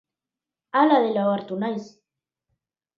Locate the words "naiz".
1.67-1.87